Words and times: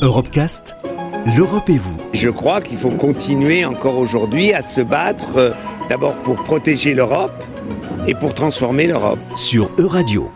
Europecast, 0.00 0.76
l'Europe 1.36 1.68
et 1.68 1.78
vous. 1.78 1.96
Je 2.12 2.28
crois 2.28 2.60
qu'il 2.60 2.78
faut 2.78 2.90
continuer 2.90 3.64
encore 3.64 3.98
aujourd'hui 3.98 4.52
à 4.52 4.62
se 4.62 4.80
battre 4.80 5.36
euh, 5.36 5.50
d'abord 5.88 6.14
pour 6.22 6.36
protéger 6.36 6.94
l'Europe 6.94 7.32
et 8.06 8.14
pour 8.14 8.32
transformer 8.34 8.86
l'Europe. 8.86 9.18
Sur 9.34 9.70
Euradio. 9.76 10.30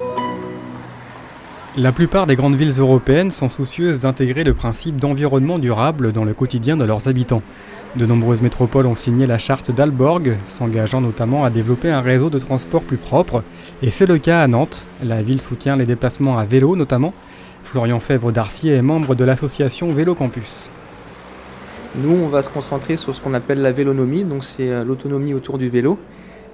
La 1.79 1.91
plupart 1.91 2.27
des 2.27 2.37
grandes 2.37 2.57
villes 2.57 2.79
européennes 2.79 3.31
sont 3.31 3.49
soucieuses 3.49 3.99
d'intégrer 3.99 4.45
le 4.45 4.53
principe 4.53 4.97
d'environnement 4.97 5.59
durable 5.59 6.13
dans 6.13 6.25
le 6.25 6.35
quotidien 6.35 6.77
de 6.77 6.85
leurs 6.85 7.09
habitants. 7.09 7.41
De 7.97 8.05
nombreuses 8.05 8.43
métropoles 8.43 8.85
ont 8.85 8.95
signé 8.95 9.25
la 9.25 9.39
charte 9.39 9.71
d'Alborg, 9.71 10.37
s'engageant 10.49 11.01
notamment 11.01 11.47
à 11.47 11.51
développer 11.51 11.91
un 11.91 12.03
réseau 12.03 12.29
de 12.29 12.39
transport 12.39 12.83
plus 12.83 12.99
propre, 12.99 13.43
et 13.81 13.91
c'est 13.91 14.05
le 14.05 14.19
cas 14.19 14.43
à 14.43 14.49
Nantes. 14.49 14.85
La 15.03 15.23
ville 15.23 15.41
soutient 15.41 15.77
les 15.77 15.87
déplacements 15.87 16.37
à 16.37 16.45
vélo 16.45 16.77
notamment, 16.77 17.15
Florian 17.63 18.01
Fèvre 18.01 18.33
d'Arcier 18.33 18.75
est 18.75 18.83
membre 18.83 19.15
de 19.15 19.25
l'association 19.25 19.95
Vélo 19.95 20.15
Campus. 20.15 20.71
Nous, 21.95 22.15
on 22.23 22.29
va 22.29 22.43
se 22.43 22.51
concentrer 22.51 22.99
sur 22.99 23.15
ce 23.15 23.23
qu'on 23.23 23.33
appelle 23.33 23.63
la 23.63 23.73
vélonomie, 23.73 24.25
donc 24.25 24.45
c'est 24.45 24.69
euh, 24.69 24.85
l'autonomie 24.85 25.33
autour 25.33 25.57
du 25.57 25.71
vélo, 25.71 25.99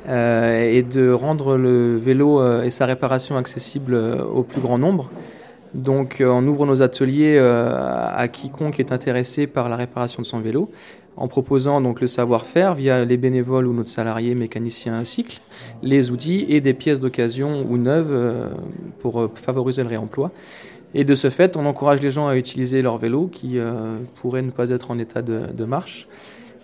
et 0.08 0.82
de 0.82 1.10
rendre 1.10 1.56
le 1.56 1.96
vélo 1.96 2.40
euh, 2.40 2.62
et 2.62 2.70
sa 2.70 2.86
réparation 2.86 3.36
accessible 3.36 3.94
au 3.94 4.42
plus 4.42 4.60
grand 4.60 4.78
nombre. 4.78 5.10
Donc 5.74 6.22
on 6.24 6.46
ouvre 6.46 6.64
nos 6.64 6.80
ateliers 6.80 7.38
à 7.38 8.26
quiconque 8.28 8.80
est 8.80 8.90
intéressé 8.90 9.46
par 9.46 9.68
la 9.68 9.76
réparation 9.76 10.22
de 10.22 10.26
son 10.26 10.40
vélo, 10.40 10.70
en 11.16 11.28
proposant 11.28 11.82
donc 11.82 12.00
le 12.00 12.06
savoir-faire 12.06 12.74
via 12.74 13.04
les 13.04 13.18
bénévoles 13.18 13.66
ou 13.66 13.74
notre 13.74 13.90
salarié 13.90 14.34
mécanicien 14.34 15.04
cycle, 15.04 15.42
les 15.82 16.10
outils 16.10 16.46
et 16.48 16.62
des 16.62 16.72
pièces 16.72 17.00
d'occasion 17.00 17.66
ou 17.68 17.76
neuves 17.76 18.50
pour 19.00 19.30
favoriser 19.34 19.82
le 19.82 19.90
réemploi. 19.90 20.32
Et 20.94 21.04
de 21.04 21.14
ce 21.14 21.28
fait, 21.30 21.56
on 21.56 21.66
encourage 21.66 22.00
les 22.00 22.10
gens 22.10 22.28
à 22.28 22.36
utiliser 22.36 22.82
leur 22.82 22.98
vélo 22.98 23.28
qui 23.28 23.58
euh, 23.58 23.98
pourrait 24.20 24.42
ne 24.42 24.50
pas 24.50 24.70
être 24.70 24.90
en 24.90 24.98
état 24.98 25.22
de, 25.22 25.64
marche. 25.64 26.08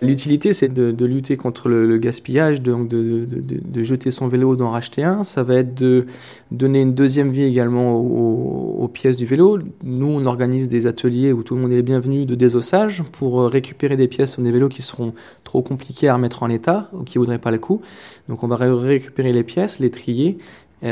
L'utilité, 0.01 0.53
c'est 0.53 0.73
de, 0.73 1.05
lutter 1.05 1.37
contre 1.37 1.69
le, 1.69 1.97
gaspillage, 1.97 2.61
donc 2.61 2.87
de, 2.89 3.83
jeter 3.83 4.11
son 4.11 4.27
vélo, 4.27 4.55
d'en 4.55 4.69
racheter 4.69 5.03
un. 5.03 5.23
Ça 5.23 5.43
va 5.43 5.55
être 5.55 5.73
de 5.73 6.05
donner 6.51 6.81
une 6.81 6.93
deuxième 6.93 7.31
vie 7.31 7.43
également 7.43 7.95
aux, 7.95 8.87
pièces 8.87 9.17
du 9.17 9.25
vélo. 9.25 9.59
Nous, 9.83 10.07
on 10.07 10.25
organise 10.25 10.69
des 10.69 10.87
ateliers 10.87 11.33
où 11.33 11.43
tout 11.43 11.55
le 11.55 11.61
monde 11.61 11.71
est 11.71 11.81
bienvenu 11.81 12.25
de 12.25 12.35
désossage 12.35 13.03
pour 13.11 13.41
euh, 13.41 13.47
récupérer 13.47 13.97
des 13.97 14.07
pièces 14.07 14.33
sur 14.33 14.43
des 14.43 14.51
vélos 14.51 14.69
qui 14.69 14.81
seront 14.81 15.13
trop 15.43 15.61
compliqués 15.61 16.07
à 16.07 16.13
remettre 16.13 16.43
en 16.43 16.49
état 16.49 16.89
ou 16.93 17.03
qui 17.03 17.17
voudraient 17.17 17.39
pas 17.39 17.51
le 17.51 17.57
coup. 17.57 17.81
Donc, 18.29 18.43
on 18.43 18.47
va 18.47 18.55
récupérer 18.55 19.33
les 19.33 19.43
pièces, 19.43 19.79
les 19.79 19.89
trier 19.89 20.37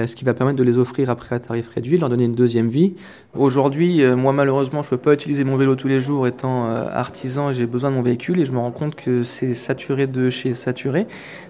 ce 0.07 0.15
qui 0.15 0.25
va 0.25 0.33
permettre 0.33 0.57
de 0.57 0.63
les 0.63 0.77
offrir 0.77 1.09
après 1.09 1.35
à 1.35 1.39
tarif 1.39 1.69
réduit, 1.69 1.97
leur 1.97 2.09
donner 2.09 2.25
une 2.25 2.35
deuxième 2.35 2.69
vie. 2.69 2.93
Aujourd'hui, 3.35 4.01
euh, 4.01 4.15
moi 4.15 4.33
malheureusement, 4.33 4.81
je 4.81 4.87
ne 4.87 4.89
peux 4.91 4.97
pas 4.97 5.13
utiliser 5.13 5.43
mon 5.43 5.55
vélo 5.55 5.75
tous 5.75 5.87
les 5.87 5.99
jours 5.99 6.27
étant 6.27 6.67
euh, 6.67 6.87
artisan 6.91 7.49
et 7.49 7.53
j'ai 7.53 7.65
besoin 7.65 7.91
de 7.91 7.95
mon 7.95 8.01
véhicule 8.01 8.39
et 8.39 8.45
je 8.45 8.51
me 8.51 8.57
rends 8.57 8.71
compte 8.71 8.95
que 8.95 9.23
c'est 9.23 9.53
saturé 9.53 10.07
de 10.07 10.29
chez 10.29 10.53
saturé. 10.53 11.05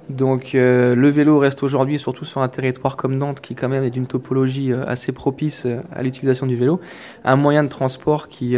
Donc 0.09 0.51
le 0.53 1.07
vélo 1.09 1.39
reste 1.39 1.63
aujourd'hui, 1.63 1.97
surtout 1.97 2.25
sur 2.25 2.41
un 2.41 2.49
territoire 2.49 2.97
comme 2.97 3.15
Nantes, 3.15 3.39
qui 3.39 3.55
quand 3.55 3.69
même 3.69 3.85
est 3.85 3.89
d'une 3.89 4.05
topologie 4.05 4.73
assez 4.73 5.13
propice 5.13 5.65
à 5.93 6.03
l'utilisation 6.03 6.45
du 6.45 6.57
vélo, 6.57 6.81
un 7.23 7.37
moyen 7.37 7.63
de 7.63 7.69
transport 7.69 8.27
qui, 8.27 8.57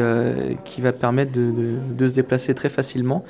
qui 0.64 0.82
va 0.82 0.92
permettre 0.92 1.32
de, 1.32 1.52
de, 1.52 1.94
de 1.96 2.08
se 2.08 2.14
déplacer 2.14 2.56
très 2.56 2.70
facilement. 2.70 3.24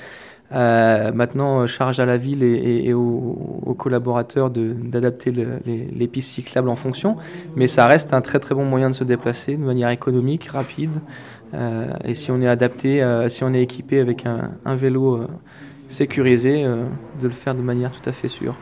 Euh, 0.52 1.12
maintenant, 1.12 1.66
charge 1.66 2.00
à 2.00 2.06
la 2.06 2.18
ville 2.18 2.44
et, 2.44 2.94
aux, 2.94 3.76
collaborateurs 3.78 4.50
d'adapter 4.50 5.32
les, 5.32 6.08
pistes 6.08 6.32
cyclables 6.32 6.70
en 6.70 6.76
fonction, 6.76 7.18
mais 7.56 7.68
ça 7.68 7.88
reste 7.88 8.14
un 8.14 8.22
très 8.22 8.40
très 8.40 8.56
bon 8.56 8.66
moyen 8.66 8.90
de 8.90 8.96
se 8.96 9.04
déplacer 9.04 9.58
de 9.58 9.64
manière 9.64 9.90
économique, 9.90 10.46
rapide, 10.46 11.02
euh, 11.54 11.88
et 12.04 12.14
si 12.14 12.32
on 12.32 12.42
est 12.42 12.48
adapté, 12.48 13.04
euh, 13.04 13.28
si 13.28 13.44
on 13.44 13.54
est 13.54 13.62
équipé 13.62 14.00
avec 14.00 14.26
un, 14.26 14.76
vélo 14.76 15.28
sécurisé, 15.88 16.64
de 16.64 17.28
le 17.28 17.34
faire 17.34 17.56
de 17.56 17.62
manière 17.62 17.92
tout 17.92 18.08
à 18.08 18.12
fait 18.12 18.28
sûre. 18.28 18.56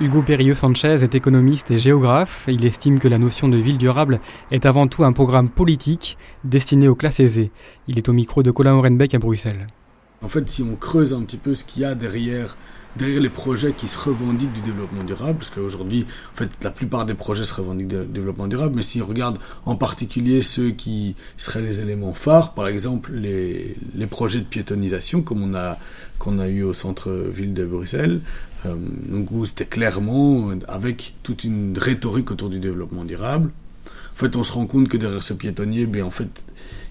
Hugo 0.00 0.22
Perrieux 0.22 0.54
Sanchez 0.54 1.02
est 1.02 1.14
économiste 1.14 1.70
et 1.70 1.76
géographe. 1.76 2.46
Il 2.48 2.64
estime 2.64 2.98
que 2.98 3.08
la 3.08 3.18
notion 3.18 3.48
de 3.48 3.58
ville 3.58 3.76
durable 3.76 4.18
est 4.50 4.64
avant 4.64 4.86
tout 4.86 5.04
un 5.04 5.12
programme 5.12 5.50
politique 5.50 6.16
destiné 6.42 6.88
aux 6.88 6.94
classes 6.94 7.20
aisées. 7.20 7.50
Il 7.86 7.98
est 7.98 8.08
au 8.08 8.14
micro 8.14 8.42
de 8.42 8.50
Colin 8.50 8.74
Orenbeck 8.74 9.14
à 9.14 9.18
Bruxelles. 9.18 9.66
En 10.22 10.28
fait, 10.28 10.48
si 10.48 10.62
on 10.62 10.76
creuse 10.76 11.14
un 11.14 11.22
petit 11.22 11.38
peu 11.38 11.54
ce 11.54 11.64
qu'il 11.64 11.82
y 11.82 11.84
a 11.84 11.94
derrière, 11.94 12.58
derrière 12.96 13.22
les 13.22 13.30
projets 13.30 13.72
qui 13.72 13.88
se 13.88 13.98
revendiquent 13.98 14.52
du 14.52 14.60
développement 14.60 15.02
durable, 15.02 15.38
parce 15.38 15.50
qu'aujourd'hui, 15.50 16.06
en 16.34 16.36
fait, 16.36 16.50
la 16.62 16.70
plupart 16.70 17.06
des 17.06 17.14
projets 17.14 17.44
se 17.44 17.54
revendiquent 17.54 17.88
du 17.88 18.06
développement 18.06 18.46
durable, 18.46 18.74
mais 18.76 18.82
si 18.82 19.00
on 19.00 19.06
regarde 19.06 19.38
en 19.64 19.76
particulier 19.76 20.42
ceux 20.42 20.70
qui 20.70 21.16
seraient 21.38 21.62
les 21.62 21.80
éléments 21.80 22.12
phares, 22.12 22.52
par 22.52 22.68
exemple 22.68 23.12
les, 23.12 23.76
les 23.94 24.06
projets 24.06 24.40
de 24.40 24.44
piétonisation, 24.44 25.22
comme 25.22 25.42
on 25.42 25.54
a 25.54 25.78
qu'on 26.18 26.38
a 26.38 26.48
eu 26.48 26.62
au 26.62 26.74
centre-ville 26.74 27.54
de 27.54 27.64
Bruxelles, 27.64 28.20
euh, 28.66 28.76
donc 29.08 29.30
où 29.32 29.46
c'était 29.46 29.64
clairement 29.64 30.50
avec 30.68 31.14
toute 31.22 31.44
une 31.44 31.78
rhétorique 31.78 32.30
autour 32.30 32.50
du 32.50 32.60
développement 32.60 33.04
durable. 33.04 33.50
En 33.86 34.16
fait, 34.16 34.36
on 34.36 34.44
se 34.44 34.52
rend 34.52 34.66
compte 34.66 34.88
que 34.90 34.98
derrière 34.98 35.22
ce 35.22 35.32
piétonnier, 35.32 35.86
ben 35.86 36.02
en 36.02 36.10
fait, 36.10 36.44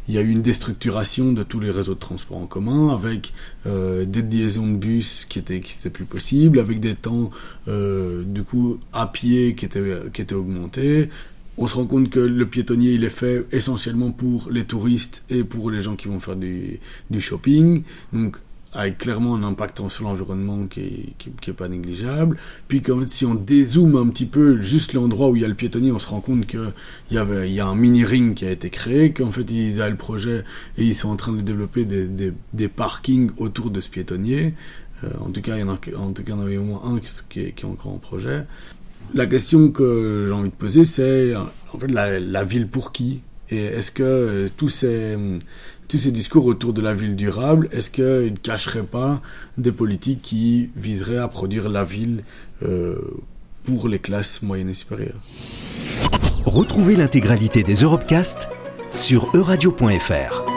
il 0.09 0.15
y 0.15 0.17
a 0.17 0.21
eu 0.21 0.31
une 0.31 0.41
déstructuration 0.41 1.33
de 1.33 1.43
tous 1.43 1.59
les 1.59 1.69
réseaux 1.69 1.93
de 1.93 1.99
transport 1.99 2.37
en 2.37 2.47
commun, 2.47 2.89
avec 2.89 3.31
euh, 3.67 4.05
des 4.05 4.23
liaisons 4.23 4.67
de 4.67 4.75
bus 4.75 5.25
qui 5.29 5.37
étaient 5.37 5.61
qui 5.61 5.77
étaient 5.77 5.91
plus 5.91 6.05
possibles, 6.05 6.59
avec 6.59 6.79
des 6.79 6.95
temps 6.95 7.29
euh, 7.67 8.23
du 8.23 8.41
coup 8.41 8.79
à 8.91 9.05
pied 9.05 9.53
qui 9.53 9.65
étaient 9.65 10.09
qui 10.11 10.23
étaient 10.23 10.33
augmentés. 10.33 11.09
On 11.59 11.67
se 11.67 11.75
rend 11.75 11.85
compte 11.85 12.09
que 12.09 12.19
le 12.19 12.45
piétonnier 12.47 12.93
il 12.93 13.03
est 13.03 13.11
fait 13.11 13.45
essentiellement 13.51 14.11
pour 14.11 14.49
les 14.49 14.65
touristes 14.65 15.25
et 15.29 15.43
pour 15.43 15.69
les 15.69 15.81
gens 15.81 15.95
qui 15.95 16.07
vont 16.07 16.19
faire 16.19 16.37
du, 16.37 16.79
du 17.11 17.21
shopping. 17.21 17.83
Donc 18.11 18.37
avec 18.71 18.99
clairement 18.99 19.35
un 19.35 19.43
impact 19.43 19.81
sur 19.89 20.03
l'environnement 20.03 20.67
qui 20.67 21.15
est, 21.47 21.53
pas 21.53 21.67
négligeable. 21.67 22.37
Puis 22.67 22.81
quand 22.81 23.07
si 23.09 23.25
on 23.25 23.33
dézoome 23.33 23.95
un 23.95 24.07
petit 24.09 24.27
peu 24.27 24.61
juste 24.61 24.93
l'endroit 24.93 25.29
où 25.29 25.35
il 25.35 25.41
y 25.41 25.45
a 25.45 25.47
le 25.47 25.55
piétonnier, 25.55 25.91
on 25.91 25.99
se 25.99 26.07
rend 26.07 26.21
compte 26.21 26.45
que 26.45 26.71
il 27.09 27.15
y 27.15 27.59
a 27.59 27.67
un 27.67 27.75
mini 27.75 28.05
ring 28.05 28.35
qui 28.35 28.45
a 28.45 28.51
été 28.51 28.69
créé, 28.69 29.11
qu'en 29.11 29.31
fait 29.31 29.49
ils 29.49 29.81
ont 29.81 29.89
le 29.89 29.95
projet 29.95 30.43
et 30.77 30.83
ils 30.83 30.95
sont 30.95 31.09
en 31.09 31.15
train 31.15 31.31
de 31.31 31.41
développer 31.41 31.85
des, 31.85 32.67
parkings 32.67 33.31
autour 33.37 33.71
de 33.71 33.81
ce 33.81 33.89
piétonnier. 33.89 34.53
Euh, 35.03 35.09
en 35.21 35.31
tout 35.31 35.41
cas, 35.41 35.55
il 35.55 35.61
y 35.61 35.63
en 35.63 35.69
a 35.69 35.79
en 35.97 36.11
tout 36.13 36.23
cas 36.23 36.27
il 36.27 36.29
y 36.29 36.33
en 36.33 36.41
avait 36.41 36.57
au 36.57 36.63
moins 36.63 36.81
un 36.85 36.99
qui 37.29 37.39
est, 37.39 37.63
encore 37.63 37.93
en 37.93 37.97
projet. 37.97 38.45
La 39.15 39.25
question 39.25 39.71
que 39.71 40.25
j'ai 40.27 40.33
envie 40.33 40.49
de 40.49 40.55
poser, 40.55 40.83
c'est 40.83 41.33
en 41.35 41.79
fait 41.79 41.87
la, 41.87 42.19
la 42.19 42.43
ville 42.43 42.67
pour 42.67 42.91
qui? 42.91 43.21
Et 43.49 43.63
est-ce 43.63 43.91
que 43.91 44.03
euh, 44.03 44.49
tous 44.55 44.69
ces 44.69 45.17
tous 45.89 45.99
ces 45.99 46.11
discours 46.11 46.45
autour 46.45 46.71
de 46.71 46.81
la 46.81 46.93
ville 46.93 47.15
durable, 47.15 47.67
est-ce 47.71 47.89
qu'ils 47.89 48.31
ne 48.31 48.37
cacheraient 48.37 48.83
pas 48.83 49.21
des 49.57 49.71
politiques 49.71 50.21
qui 50.21 50.69
viseraient 50.75 51.17
à 51.17 51.27
produire 51.27 51.67
la 51.67 51.83
ville 51.83 52.23
euh, 52.63 52.95
pour 53.65 53.89
les 53.89 53.99
classes 53.99 54.41
moyennes 54.41 54.69
et 54.69 54.73
supérieures? 54.75 55.19
Retrouvez 56.45 56.95
l'intégralité 56.95 57.63
des 57.63 57.75
Europecast 57.75 58.47
sur 58.91 59.35
euradio.fr. 59.35 60.48